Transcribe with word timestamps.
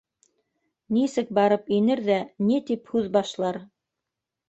Нисек 0.97 1.29
барып 1.39 1.71
инер 1.79 2.03
ҙә, 2.09 2.19
ни 2.49 2.61
тип 2.73 2.93
һүҙ 2.97 3.15
башлар? 3.21 3.65